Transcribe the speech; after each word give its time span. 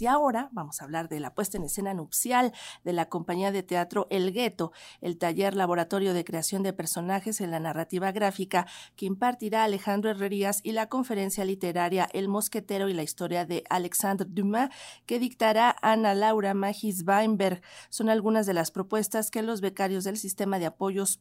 Y 0.00 0.06
ahora 0.06 0.48
vamos 0.52 0.80
a 0.80 0.84
hablar 0.84 1.08
de 1.08 1.18
la 1.18 1.34
puesta 1.34 1.56
en 1.56 1.64
escena 1.64 1.92
nupcial 1.92 2.52
de 2.84 2.92
la 2.92 3.08
compañía 3.08 3.50
de 3.50 3.64
teatro 3.64 4.06
El 4.10 4.32
Gueto, 4.32 4.70
el 5.00 5.18
taller 5.18 5.56
laboratorio 5.56 6.14
de 6.14 6.24
creación 6.24 6.62
de 6.62 6.72
personajes 6.72 7.40
en 7.40 7.50
la 7.50 7.58
narrativa 7.58 8.12
gráfica 8.12 8.68
que 8.94 9.06
impartirá 9.06 9.64
Alejandro 9.64 10.12
Herrerías 10.12 10.60
y 10.62 10.70
la 10.70 10.88
conferencia 10.88 11.44
literaria 11.44 12.08
El 12.12 12.28
Mosquetero 12.28 12.88
y 12.88 12.94
la 12.94 13.02
historia 13.02 13.44
de 13.44 13.64
Alexandre 13.70 14.28
Dumas 14.30 14.70
que 15.04 15.18
dictará 15.18 15.74
Ana 15.82 16.14
Laura 16.14 16.54
Magis 16.54 17.02
Weinberg. 17.04 17.60
Son 17.88 18.08
algunas 18.08 18.46
de 18.46 18.54
las 18.54 18.70
propuestas 18.70 19.32
que 19.32 19.42
los 19.42 19.60
becarios 19.60 20.04
del 20.04 20.16
sistema 20.16 20.60
de 20.60 20.66
apoyos 20.66 21.18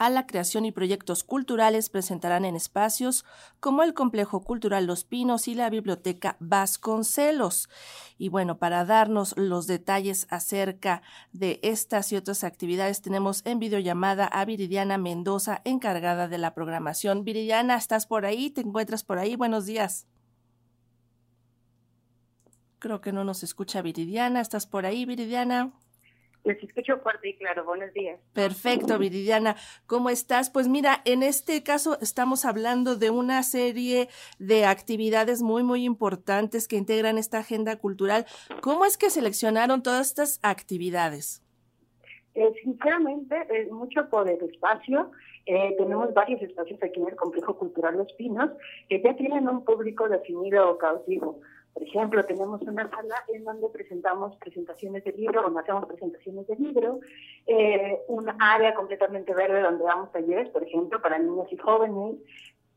a 0.00 0.08
la 0.08 0.26
creación 0.26 0.64
y 0.64 0.72
proyectos 0.72 1.24
culturales 1.24 1.90
presentarán 1.90 2.46
en 2.46 2.56
espacios 2.56 3.26
como 3.60 3.82
el 3.82 3.92
Complejo 3.92 4.42
Cultural 4.42 4.86
Los 4.86 5.04
Pinos 5.04 5.46
y 5.46 5.54
la 5.54 5.68
Biblioteca 5.68 6.36
Vasconcelos. 6.40 7.68
Y 8.16 8.30
bueno, 8.30 8.56
para 8.56 8.86
darnos 8.86 9.36
los 9.36 9.66
detalles 9.66 10.26
acerca 10.30 11.02
de 11.32 11.60
estas 11.62 12.12
y 12.12 12.16
otras 12.16 12.44
actividades, 12.44 13.02
tenemos 13.02 13.42
en 13.44 13.58
videollamada 13.58 14.24
a 14.24 14.44
Viridiana 14.46 14.96
Mendoza, 14.96 15.60
encargada 15.64 16.28
de 16.28 16.38
la 16.38 16.54
programación. 16.54 17.22
Viridiana, 17.22 17.76
¿estás 17.76 18.06
por 18.06 18.24
ahí? 18.24 18.48
¿Te 18.48 18.62
encuentras 18.62 19.04
por 19.04 19.18
ahí? 19.18 19.36
Buenos 19.36 19.66
días. 19.66 20.06
Creo 22.78 23.02
que 23.02 23.12
no 23.12 23.24
nos 23.24 23.42
escucha 23.42 23.82
Viridiana. 23.82 24.40
¿Estás 24.40 24.66
por 24.66 24.86
ahí, 24.86 25.04
Viridiana? 25.04 25.74
Les 26.44 26.62
escucho 26.62 26.98
fuerte 26.98 27.28
y 27.28 27.36
claro. 27.36 27.64
Buenos 27.64 27.92
días. 27.92 28.18
Perfecto, 28.32 28.98
Viridiana. 28.98 29.56
¿Cómo 29.86 30.08
estás? 30.08 30.50
Pues 30.50 30.68
mira, 30.68 31.02
en 31.04 31.22
este 31.22 31.62
caso 31.62 31.98
estamos 32.00 32.44
hablando 32.44 32.96
de 32.96 33.10
una 33.10 33.42
serie 33.42 34.08
de 34.38 34.64
actividades 34.64 35.42
muy, 35.42 35.62
muy 35.62 35.84
importantes 35.84 36.66
que 36.66 36.76
integran 36.76 37.18
esta 37.18 37.38
agenda 37.38 37.76
cultural. 37.76 38.24
¿Cómo 38.62 38.86
es 38.86 38.96
que 38.96 39.10
seleccionaron 39.10 39.82
todas 39.82 40.08
estas 40.08 40.40
actividades? 40.42 41.42
Eh, 42.34 42.52
sinceramente, 42.62 43.36
es 43.50 43.70
mucho 43.70 44.08
por 44.08 44.28
el 44.28 44.42
espacio. 44.42 45.10
Eh, 45.46 45.74
tenemos 45.76 46.14
varios 46.14 46.40
espacios 46.42 46.82
aquí 46.82 47.00
en 47.00 47.08
el 47.08 47.16
Complejo 47.16 47.56
Cultural 47.56 47.96
Los 47.96 48.12
Pinos 48.12 48.50
que 48.88 49.02
ya 49.02 49.14
tienen 49.16 49.48
un 49.48 49.64
público 49.64 50.08
definido 50.08 50.70
o 50.70 50.78
cautivo. 50.78 51.40
Por 51.72 51.82
ejemplo, 51.84 52.24
tenemos 52.24 52.60
una 52.62 52.88
sala 52.90 53.14
en 53.28 53.44
donde 53.44 53.68
presentamos 53.68 54.36
presentaciones 54.36 55.04
de 55.04 55.12
libro, 55.12 55.46
o 55.46 55.58
hacemos 55.58 55.86
presentaciones 55.86 56.46
de 56.46 56.56
libro, 56.56 57.00
eh, 57.46 58.00
un 58.08 58.28
área 58.40 58.74
completamente 58.74 59.34
verde 59.34 59.62
donde 59.62 59.84
damos 59.84 60.10
talleres, 60.12 60.48
por 60.50 60.62
ejemplo, 60.62 61.00
para 61.00 61.18
niños 61.18 61.46
y 61.50 61.56
jóvenes. 61.56 62.16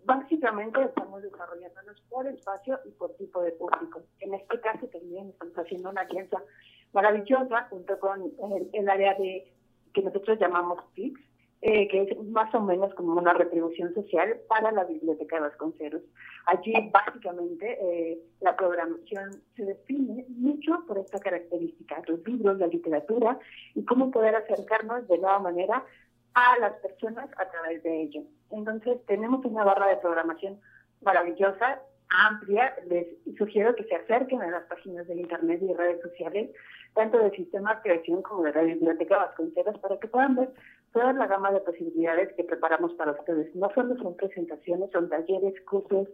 Básicamente 0.05 0.81
estamos 0.83 1.23
desarrollándonos 1.23 1.99
por 2.09 2.27
espacio 2.27 2.79
y 2.85 2.91
por 2.91 3.15
tipo 3.15 3.41
de 3.41 3.51
público. 3.53 4.01
En 4.19 4.33
este 4.33 4.59
caso 4.59 4.85
también 4.87 5.29
estamos 5.29 5.57
haciendo 5.57 5.89
una 5.89 6.01
alianza 6.01 6.43
maravillosa 6.91 7.67
junto 7.69 7.97
con 7.99 8.21
el, 8.21 8.69
el 8.73 8.89
área 8.89 9.15
de 9.15 9.51
que 9.93 10.01
nosotros 10.01 10.39
llamamos 10.39 10.83
PICS, 10.93 11.21
eh, 11.65 11.87
que 11.87 12.01
es 12.01 12.17
más 12.25 12.53
o 12.53 12.59
menos 12.59 12.93
como 12.95 13.13
una 13.13 13.31
retribución 13.31 13.93
social 13.93 14.35
para 14.49 14.69
la 14.73 14.83
Biblioteca 14.83 15.37
de 15.37 15.43
Vasconcelos. 15.43 16.01
Allí 16.45 16.73
básicamente 16.91 17.77
eh, 17.81 18.19
la 18.41 18.53
programación 18.57 19.31
se 19.55 19.63
define 19.63 20.25
mucho 20.27 20.83
por 20.85 20.97
esta 20.97 21.19
característica, 21.19 22.01
los 22.05 22.19
libros, 22.27 22.59
la 22.59 22.67
literatura 22.67 23.39
y 23.75 23.85
cómo 23.85 24.11
poder 24.11 24.35
acercarnos 24.35 25.07
de 25.07 25.17
nueva 25.17 25.39
manera 25.39 25.85
a 26.33 26.59
las 26.59 26.73
personas 26.81 27.29
a 27.37 27.49
través 27.49 27.81
de 27.81 28.01
ello. 28.01 28.23
Entonces 28.51 28.97
tenemos 29.05 29.45
una 29.45 29.63
barra 29.63 29.87
de 29.87 29.97
programación 29.97 30.59
maravillosa, 31.01 31.81
amplia, 32.09 32.75
les 32.89 33.07
sugiero 33.37 33.73
que 33.75 33.85
se 33.85 33.95
acerquen 33.95 34.41
a 34.41 34.51
las 34.51 34.63
páginas 34.63 35.07
de 35.07 35.15
internet 35.15 35.61
y 35.61 35.73
redes 35.73 36.01
sociales 36.01 36.49
tanto 36.93 37.17
del 37.17 37.31
sistema 37.31 37.75
de 37.75 37.81
creación 37.81 38.21
como 38.21 38.43
de 38.43 38.53
la 38.53 38.61
Biblioteca 38.61 39.17
Vasconcelos, 39.17 39.79
para 39.79 39.97
que 39.97 40.07
puedan 40.07 40.35
ver 40.35 40.49
toda 40.93 41.11
la 41.13 41.27
gama 41.27 41.51
de 41.51 41.59
posibilidades 41.61 42.33
que 42.35 42.43
preparamos 42.43 42.93
para 42.93 43.11
ustedes. 43.11 43.53
No 43.55 43.69
solo 43.73 43.97
son 43.97 44.15
presentaciones, 44.15 44.91
son 44.91 45.09
talleres, 45.09 45.53
cursos, 45.65 46.07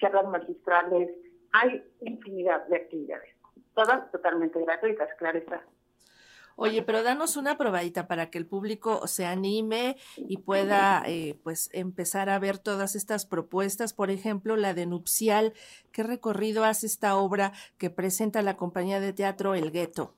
charlas 0.00 0.26
magistrales, 0.26 1.10
hay 1.52 1.82
infinidad 2.00 2.66
de 2.66 2.76
actividades, 2.76 3.30
todas 3.74 4.10
totalmente 4.10 4.60
gratuitas, 4.60 5.08
claro 5.18 5.38
está. 5.38 5.62
Oye, 6.56 6.82
pero 6.82 7.02
danos 7.02 7.36
una 7.36 7.58
probadita 7.58 8.06
para 8.06 8.30
que 8.30 8.38
el 8.38 8.46
público 8.46 9.08
se 9.08 9.26
anime 9.26 9.96
y 10.16 10.36
pueda 10.38 11.02
eh, 11.04 11.36
pues 11.42 11.68
empezar 11.72 12.28
a 12.28 12.38
ver 12.38 12.58
todas 12.58 12.94
estas 12.94 13.26
propuestas. 13.26 13.92
Por 13.92 14.10
ejemplo, 14.10 14.54
la 14.54 14.72
de 14.72 14.86
Nupcial. 14.86 15.52
¿Qué 15.90 16.04
recorrido 16.04 16.62
hace 16.62 16.86
esta 16.86 17.16
obra 17.16 17.52
que 17.76 17.90
presenta 17.90 18.40
la 18.42 18.56
compañía 18.56 19.00
de 19.00 19.12
teatro 19.12 19.56
El 19.56 19.72
Gueto? 19.72 20.14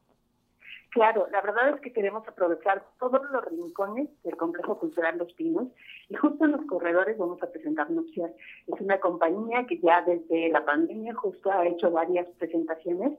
Claro, 0.91 1.27
la 1.31 1.41
verdad 1.43 1.71
es 1.71 1.81
que 1.81 1.93
queremos 1.93 2.27
aprovechar 2.27 2.85
todos 2.99 3.21
los 3.31 3.45
rincones 3.45 4.09
del 4.23 4.37
Complejo 4.37 4.79
Cultural 4.79 5.19
Los 5.19 5.33
Pinos 5.35 5.69
y 6.09 6.15
justo 6.17 6.45
en 6.45 6.53
los 6.53 6.65
corredores 6.67 7.19
vamos 7.19 7.43
a 7.43 7.51
presentar 7.51 7.91
Nupcial. 7.91 8.33
Es 8.67 8.81
una 8.81 9.01
compañía 9.01 9.67
que 9.67 9.79
ya 9.79 10.03
desde 10.03 10.49
la 10.51 10.65
pandemia 10.65 11.15
justo 11.15 11.51
ha 11.51 11.67
hecho 11.67 11.91
varias 11.91 12.27
presentaciones 12.39 13.13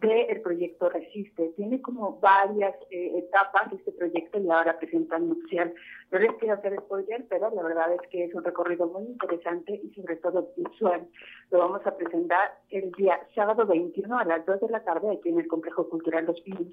del 0.00 0.40
proyecto 0.42 0.88
Resiste. 0.90 1.52
Tiene 1.56 1.80
como 1.80 2.20
varias 2.20 2.74
eh, 2.90 3.18
etapas 3.18 3.72
este 3.72 3.92
proyecto 3.92 4.38
y 4.38 4.50
ahora 4.50 4.78
presenta 4.78 5.18
Nupcial. 5.18 5.74
No 6.10 6.18
les 6.18 6.32
quiero 6.34 6.54
hacer 6.54 6.78
spoiler, 6.78 7.26
pero 7.28 7.50
la 7.50 7.62
verdad 7.62 7.94
es 7.94 8.08
que 8.10 8.24
es 8.24 8.34
un 8.34 8.44
recorrido 8.44 8.86
muy 8.86 9.04
interesante 9.04 9.80
y 9.82 9.92
sobre 9.94 10.16
todo 10.16 10.50
visual. 10.56 11.06
Lo 11.50 11.58
vamos 11.58 11.86
a 11.86 11.96
presentar 11.96 12.58
el 12.70 12.92
día 12.92 13.18
sábado 13.34 13.66
21 13.66 14.18
a 14.18 14.24
las 14.24 14.46
2 14.46 14.60
de 14.60 14.68
la 14.68 14.84
tarde 14.84 15.10
aquí 15.10 15.30
en 15.30 15.40
el 15.40 15.48
Complejo 15.48 15.88
Cultural 15.88 16.26
Los 16.26 16.40
Pinos. 16.42 16.68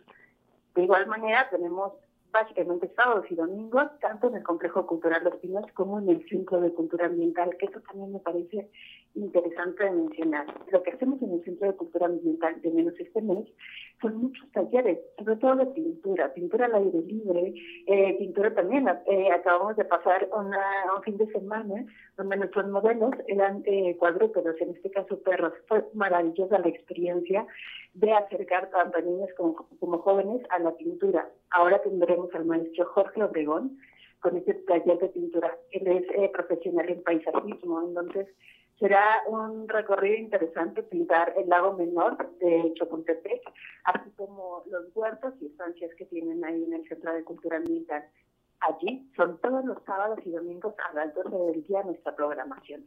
De 0.76 0.84
igual 0.84 1.08
manera, 1.08 1.50
tenemos 1.50 1.94
básicamente 2.36 2.92
sábados 2.98 3.26
y 3.30 3.36
domingos, 3.36 3.88
tanto 4.02 4.28
en 4.28 4.36
el 4.36 4.44
Complejo 4.44 4.86
Cultural 4.86 5.24
Los 5.24 5.38
Pinos 5.38 5.66
como 5.74 6.00
en 6.00 6.10
el 6.10 6.28
Centro 6.28 6.60
de 6.60 6.74
Cultura 6.74 7.06
Ambiental, 7.06 7.56
que 7.58 7.68
eso 7.68 7.80
también 7.88 8.12
me 8.12 8.20
parece 8.20 8.70
interesante 9.16 9.86
de 9.86 9.92
mencionar. 9.92 10.46
Lo 10.70 10.84
que 10.84 10.92
hacemos 10.92 11.22
en 11.22 11.32
el 11.32 11.44
Centro 11.46 11.68
de 11.72 11.78
Cultura 11.78 12.08
Ambiental, 12.08 12.62
de 12.62 12.72
menos 12.72 12.94
este 13.00 13.22
mes, 13.22 13.48
son 14.06 14.22
muchos 14.22 14.52
talleres, 14.52 15.00
sobre 15.18 15.36
todo 15.38 15.56
de 15.56 15.66
pintura, 15.68 16.32
pintura 16.34 16.68
al 16.68 16.76
aire 16.76 17.02
libre, 17.02 17.54
eh, 17.88 18.16
pintura 18.20 18.54
también. 18.54 18.88
Eh, 19.08 19.32
acabamos 19.32 19.76
de 19.78 19.86
pasar 19.86 20.30
una, 20.32 20.62
un 20.96 21.04
fin 21.04 21.18
de 21.18 21.26
semana 21.32 21.86
donde 22.18 22.38
nuestros 22.38 22.68
modelos 22.70 23.12
eran 23.28 23.64
eh, 23.66 23.96
cuadrúpedos, 23.98 24.56
en 24.62 24.76
este 24.76 24.92
caso 24.92 25.20
perros. 25.22 25.54
Fue 25.68 25.84
maravillosa 25.94 26.60
la 26.60 26.70
experiencia 26.70 27.48
de 27.96 28.14
acercar 28.14 28.70
tanto 28.70 28.98
a 28.98 29.02
niños 29.02 29.30
como, 29.38 29.68
como 29.80 29.98
jóvenes 30.00 30.42
a 30.50 30.60
la 30.60 30.72
pintura. 30.76 31.28
Ahora 31.50 31.82
tendremos 31.82 32.34
al 32.36 32.46
maestro 32.46 32.86
Jorge 32.86 33.24
Obregón 33.24 33.78
con 34.20 34.38
este 34.38 34.54
taller 34.54 35.00
de 35.00 35.10
pintura. 35.10 35.58
Él 35.72 35.88
es 35.88 36.04
eh, 36.16 36.30
profesional 36.32 36.90
en 36.90 37.02
paisajismo, 37.02 37.82
entonces 37.88 38.28
será 38.80 39.24
un 39.28 39.68
recorrido 39.68 40.18
interesante 40.18 40.84
pintar 40.84 41.34
el 41.38 41.48
lago 41.50 41.74
menor 41.74 42.18
de 42.40 42.74
Chocontepec, 42.76 43.42
así 43.86 44.10
como 44.12 44.64
los 44.70 44.96
huertos 44.96 45.34
y 45.42 45.48
estancias 45.48 45.92
que 45.98 46.06
tienen 46.06 46.44
ahí 46.44 46.64
en 46.64 46.74
el 46.74 46.88
Centro 46.88 47.14
de 47.14 47.24
Cultura 47.24 47.58
Ambiental. 47.58 48.04
Allí 48.60 49.10
son 49.16 49.40
todos 49.40 49.64
los 49.66 49.82
sábados 49.84 50.20
y 50.26 50.32
domingos 50.32 50.74
a 50.90 50.94
las 50.94 51.14
12 51.14 51.30
del 51.30 51.64
día 51.64 51.84
nuestra 51.84 52.16
programación. 52.16 52.86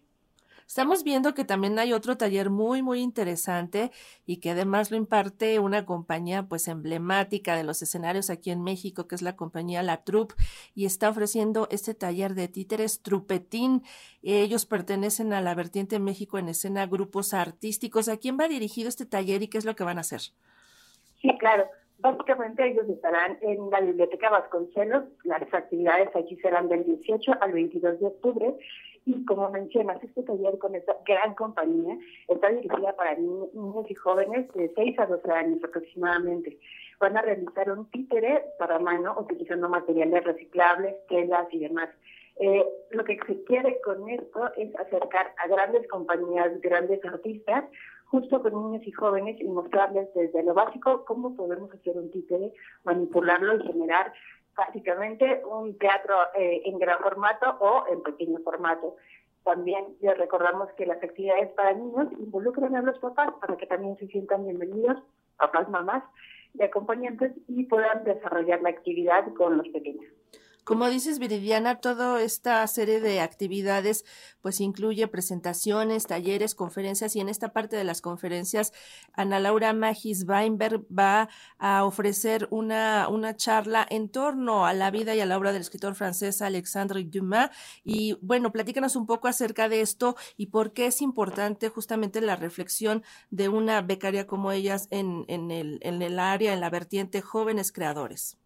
Estamos 0.68 1.02
viendo 1.02 1.32
que 1.32 1.46
también 1.46 1.78
hay 1.78 1.94
otro 1.94 2.18
taller 2.18 2.50
muy, 2.50 2.82
muy 2.82 3.00
interesante 3.00 3.90
y 4.26 4.38
que 4.38 4.50
además 4.50 4.90
lo 4.90 4.98
imparte 4.98 5.58
una 5.60 5.86
compañía 5.86 6.42
pues 6.42 6.68
emblemática 6.68 7.56
de 7.56 7.64
los 7.64 7.80
escenarios 7.80 8.28
aquí 8.28 8.50
en 8.50 8.62
México, 8.62 9.08
que 9.08 9.14
es 9.14 9.22
la 9.22 9.34
compañía 9.34 9.82
La 9.82 10.04
Troupe, 10.04 10.34
y 10.74 10.84
está 10.84 11.08
ofreciendo 11.08 11.68
este 11.70 11.94
taller 11.94 12.34
de 12.34 12.48
títeres 12.48 13.02
Trupetín. 13.02 13.82
Ellos 14.22 14.66
pertenecen 14.66 15.32
a 15.32 15.40
la 15.40 15.54
vertiente 15.54 15.98
México 16.00 16.36
en 16.36 16.50
escena 16.50 16.86
grupos 16.86 17.32
artísticos. 17.32 18.10
¿A 18.10 18.18
quién 18.18 18.36
va 18.38 18.46
dirigido 18.46 18.90
este 18.90 19.06
taller 19.06 19.42
y 19.42 19.48
qué 19.48 19.56
es 19.56 19.64
lo 19.64 19.74
que 19.74 19.84
van 19.84 19.96
a 19.96 20.02
hacer? 20.02 20.20
Sí, 21.22 21.34
claro. 21.38 21.64
Básicamente 22.00 22.70
ellos 22.70 22.86
estarán 22.90 23.38
en 23.40 23.70
la 23.70 23.80
Biblioteca 23.80 24.28
Vasconcelos. 24.28 25.04
Las 25.24 25.42
actividades 25.52 26.14
aquí 26.14 26.36
serán 26.36 26.68
del 26.68 26.84
18 26.84 27.32
al 27.40 27.52
22 27.52 28.00
de 28.00 28.06
octubre 28.06 28.54
y 29.08 29.24
como 29.24 29.48
mencionas, 29.50 30.02
este 30.04 30.22
taller 30.22 30.58
con 30.58 30.74
esta 30.74 30.94
gran 31.06 31.34
compañía 31.34 31.96
está 32.28 32.50
dirigida 32.50 32.94
para 32.94 33.14
niños 33.14 33.48
y 33.88 33.94
jóvenes 33.94 34.52
de 34.52 34.70
6 34.74 34.98
a 34.98 35.06
12 35.06 35.32
años 35.32 35.64
aproximadamente. 35.64 36.58
Van 37.00 37.16
a 37.16 37.22
realizar 37.22 37.70
un 37.70 37.90
títere 37.90 38.44
para 38.58 38.78
mano 38.78 39.16
utilizando 39.18 39.68
materiales 39.70 40.24
reciclables, 40.24 40.94
telas 41.08 41.46
y 41.52 41.60
demás. 41.60 41.88
Eh, 42.36 42.64
lo 42.90 43.02
que 43.04 43.18
se 43.26 43.42
quiere 43.44 43.80
con 43.80 44.10
esto 44.10 44.52
es 44.56 44.76
acercar 44.76 45.32
a 45.42 45.48
grandes 45.48 45.88
compañías, 45.88 46.60
grandes 46.60 47.02
artistas, 47.04 47.64
justo 48.10 48.42
con 48.42 48.52
niños 48.52 48.86
y 48.86 48.92
jóvenes 48.92 49.40
y 49.40 49.44
mostrarles 49.44 50.12
desde 50.14 50.42
lo 50.42 50.52
básico 50.52 51.06
cómo 51.06 51.34
podemos 51.34 51.72
hacer 51.72 51.96
un 51.96 52.10
títere, 52.10 52.52
manipularlo 52.84 53.56
y 53.56 53.66
generar 53.68 54.12
básicamente 54.58 55.40
un 55.46 55.78
teatro 55.78 56.16
eh, 56.34 56.62
en 56.64 56.78
gran 56.78 56.98
formato 56.98 57.56
o 57.60 57.84
en 57.90 58.02
pequeño 58.02 58.40
formato. 58.40 58.96
también 59.44 59.96
les 60.00 60.18
recordamos 60.18 60.68
que 60.72 60.84
las 60.84 61.02
actividades 61.02 61.50
para 61.52 61.72
niños 61.72 62.08
involucran 62.18 62.74
a 62.76 62.82
los 62.82 62.98
papás 62.98 63.32
para 63.40 63.56
que 63.56 63.66
también 63.66 63.96
se 63.96 64.08
sientan 64.08 64.44
bienvenidos, 64.44 64.98
papás, 65.38 65.68
mamás 65.70 66.02
y 66.54 66.62
acompañantes, 66.62 67.32
y 67.46 67.64
puedan 67.64 68.04
desarrollar 68.04 68.60
la 68.62 68.70
actividad 68.70 69.32
con 69.34 69.56
los 69.56 69.68
pequeños. 69.68 70.12
Como 70.68 70.90
dices, 70.90 71.18
Viridiana, 71.18 71.80
toda 71.80 72.20
esta 72.20 72.66
serie 72.66 73.00
de 73.00 73.20
actividades 73.20 74.04
pues 74.42 74.60
incluye 74.60 75.08
presentaciones, 75.08 76.06
talleres, 76.06 76.54
conferencias 76.54 77.16
y 77.16 77.20
en 77.20 77.30
esta 77.30 77.54
parte 77.54 77.74
de 77.74 77.84
las 77.84 78.02
conferencias 78.02 78.74
Ana 79.14 79.40
Laura 79.40 79.72
Magis 79.72 80.26
Weinberg 80.28 80.84
va 80.92 81.30
a 81.56 81.86
ofrecer 81.86 82.48
una, 82.50 83.08
una 83.08 83.34
charla 83.34 83.86
en 83.88 84.10
torno 84.10 84.66
a 84.66 84.74
la 84.74 84.90
vida 84.90 85.14
y 85.14 85.20
a 85.20 85.26
la 85.26 85.38
obra 85.38 85.54
del 85.54 85.62
escritor 85.62 85.94
francés 85.94 86.42
Alexandre 86.42 87.02
Dumas 87.02 87.48
y 87.82 88.18
bueno, 88.20 88.52
platícanos 88.52 88.94
un 88.94 89.06
poco 89.06 89.26
acerca 89.26 89.70
de 89.70 89.80
esto 89.80 90.16
y 90.36 90.48
por 90.48 90.74
qué 90.74 90.84
es 90.84 91.00
importante 91.00 91.70
justamente 91.70 92.20
la 92.20 92.36
reflexión 92.36 93.02
de 93.30 93.48
una 93.48 93.80
becaria 93.80 94.26
como 94.26 94.52
ellas 94.52 94.86
en, 94.90 95.24
en, 95.28 95.50
el, 95.50 95.78
en 95.80 96.02
el 96.02 96.18
área, 96.18 96.52
en 96.52 96.60
la 96.60 96.68
vertiente 96.68 97.22
jóvenes 97.22 97.72
creadores. 97.72 98.36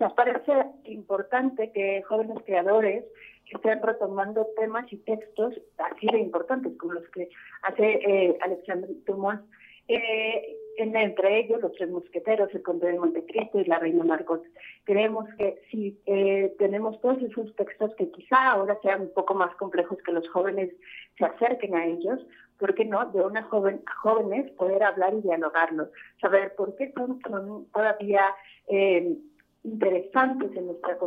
Nos 0.00 0.14
parece 0.14 0.52
importante 0.84 1.70
que 1.72 2.02
jóvenes 2.08 2.38
creadores 2.46 3.04
estén 3.50 3.82
retomando 3.82 4.46
temas 4.56 4.90
y 4.90 4.96
textos 4.96 5.60
así 5.76 6.06
de 6.06 6.20
importantes 6.20 6.72
como 6.78 6.94
los 6.94 7.08
que 7.10 7.28
hace 7.62 8.00
eh, 8.08 8.38
Alexandre 8.40 8.90
Dumas, 9.06 9.40
eh, 9.88 10.56
entre 10.78 11.40
ellos 11.40 11.60
Los 11.60 11.72
Tres 11.72 11.90
Mosqueteros, 11.90 12.48
El 12.54 12.62
Conde 12.62 12.90
de 12.90 12.98
Montecristo 12.98 13.60
y 13.60 13.64
La 13.66 13.78
Reina 13.78 14.02
Margot. 14.02 14.42
Creemos 14.84 15.28
que 15.36 15.60
si 15.70 16.00
eh, 16.06 16.54
tenemos 16.58 16.98
todos 17.02 17.20
esos 17.22 17.54
textos 17.56 17.94
que 17.96 18.10
quizá 18.10 18.52
ahora 18.52 18.78
sean 18.82 19.02
un 19.02 19.12
poco 19.12 19.34
más 19.34 19.54
complejos 19.56 19.98
que 20.02 20.12
los 20.12 20.26
jóvenes 20.30 20.70
se 21.18 21.26
acerquen 21.26 21.74
a 21.74 21.84
ellos, 21.84 22.24
¿por 22.58 22.74
qué 22.74 22.86
no? 22.86 23.04
De 23.10 23.20
una 23.20 23.42
joven 23.42 23.82
jóvenes 24.02 24.50
poder 24.52 24.82
hablar 24.82 25.12
y 25.12 25.20
dialogarlo, 25.20 25.90
saber 26.22 26.54
por 26.54 26.74
qué 26.76 26.90
son, 26.96 27.20
son 27.20 27.66
todavía... 27.70 28.22
Eh, 28.68 29.18
interesantes 29.62 30.56
en, 30.56 30.66
nuestra, 30.66 30.98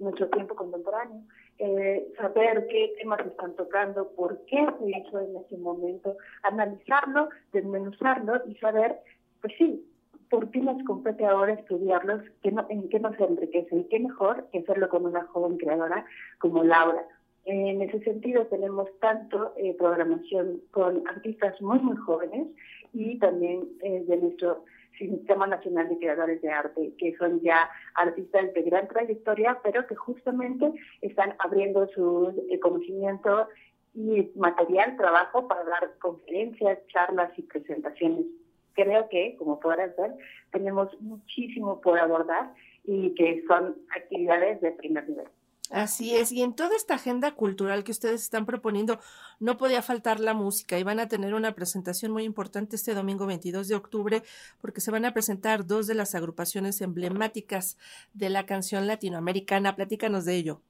nuestro 0.00 0.28
tiempo 0.30 0.54
contemporáneo, 0.54 1.22
eh, 1.58 2.06
saber 2.16 2.66
qué 2.68 2.94
temas 2.98 3.20
están 3.20 3.54
tocando, 3.54 4.08
por 4.12 4.44
qué 4.46 4.66
se 4.78 4.88
hizo 4.90 5.20
en 5.20 5.36
ese 5.36 5.56
momento, 5.58 6.16
analizarlo, 6.42 7.28
desmenuzarlo 7.52 8.42
y 8.46 8.54
saber, 8.56 8.96
pues 9.40 9.54
sí, 9.58 9.84
por 10.30 10.50
qué 10.50 10.60
nos 10.60 10.82
compete 10.84 11.24
ahora 11.24 11.54
estudiarlos, 11.54 12.22
qué 12.42 12.50
no, 12.50 12.66
en 12.68 12.88
qué 12.88 12.98
nos 12.98 13.18
enriquece 13.20 13.76
y 13.76 13.84
qué 13.84 14.00
mejor 14.00 14.46
que 14.50 14.58
hacerlo 14.58 14.88
con 14.88 15.06
una 15.06 15.24
joven 15.26 15.56
creadora 15.58 16.04
como 16.38 16.64
Laura. 16.64 17.06
En 17.44 17.80
ese 17.80 18.00
sentido 18.00 18.46
tenemos 18.46 18.88
tanto 18.98 19.52
eh, 19.56 19.74
programación 19.78 20.60
con 20.72 21.06
artistas 21.06 21.60
muy, 21.62 21.78
muy 21.78 21.96
jóvenes 21.96 22.48
y 22.92 23.18
también 23.18 23.68
eh, 23.82 24.04
de 24.06 24.16
nuestro 24.16 24.64
Sistema 24.98 25.46
Nacional 25.46 25.88
de 25.88 25.98
Creadores 25.98 26.40
de 26.42 26.50
Arte, 26.50 26.92
que 26.98 27.16
son 27.16 27.40
ya 27.40 27.70
artistas 27.94 28.52
de 28.54 28.62
gran 28.62 28.88
trayectoria, 28.88 29.58
pero 29.62 29.86
que 29.86 29.94
justamente 29.94 30.72
están 31.00 31.34
abriendo 31.38 31.86
su 31.88 32.46
eh, 32.50 32.58
conocimiento 32.60 33.48
y 33.94 34.30
material, 34.36 34.96
trabajo 34.96 35.48
para 35.48 35.64
dar 35.64 35.98
conferencias, 35.98 36.78
charlas 36.88 37.30
y 37.38 37.42
presentaciones. 37.42 38.26
Creo 38.74 39.08
que, 39.08 39.36
como 39.38 39.58
podrás 39.58 39.96
ver, 39.96 40.12
tenemos 40.52 40.88
muchísimo 41.00 41.80
por 41.80 41.98
abordar 41.98 42.52
y 42.84 43.14
que 43.14 43.42
son 43.48 43.76
actividades 43.96 44.60
de 44.60 44.72
primer 44.72 45.08
nivel. 45.08 45.28
Así 45.70 46.14
es, 46.14 46.30
y 46.30 46.42
en 46.42 46.54
toda 46.54 46.76
esta 46.76 46.94
agenda 46.94 47.32
cultural 47.32 47.82
que 47.82 47.90
ustedes 47.90 48.22
están 48.22 48.46
proponiendo, 48.46 49.00
no 49.40 49.56
podía 49.56 49.82
faltar 49.82 50.20
la 50.20 50.32
música 50.32 50.78
y 50.78 50.84
van 50.84 51.00
a 51.00 51.08
tener 51.08 51.34
una 51.34 51.54
presentación 51.54 52.12
muy 52.12 52.22
importante 52.22 52.76
este 52.76 52.94
domingo 52.94 53.26
22 53.26 53.66
de 53.66 53.74
octubre 53.74 54.22
porque 54.60 54.80
se 54.80 54.92
van 54.92 55.04
a 55.04 55.12
presentar 55.12 55.66
dos 55.66 55.88
de 55.88 55.94
las 55.94 56.14
agrupaciones 56.14 56.80
emblemáticas 56.80 57.78
de 58.14 58.30
la 58.30 58.46
canción 58.46 58.86
latinoamericana. 58.86 59.74
Platícanos 59.74 60.24
de 60.24 60.36
ello. 60.36 60.60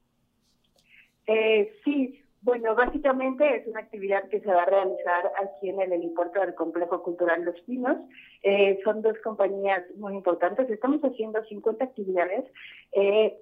Eh, 1.27 1.73
sí, 1.83 2.23
bueno, 2.41 2.75
básicamente 2.75 3.57
es 3.57 3.67
una 3.67 3.81
actividad 3.81 4.27
que 4.29 4.39
se 4.39 4.47
va 4.47 4.63
a 4.63 4.65
realizar 4.65 5.31
aquí 5.43 5.69
en 5.69 5.81
el 5.81 5.91
helipuerto 5.91 6.39
del 6.39 6.55
Complejo 6.55 7.03
Cultural 7.03 7.43
Los 7.43 7.59
Pinos. 7.61 7.97
Eh, 8.41 8.79
son 8.83 9.01
dos 9.01 9.17
compañías 9.23 9.83
muy 9.97 10.13
importantes. 10.13 10.69
Estamos 10.69 11.01
haciendo 11.01 11.43
50 11.43 11.83
actividades. 11.83 12.45
Eh, 12.93 13.37